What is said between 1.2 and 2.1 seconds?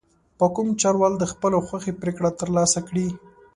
خپلې خوښې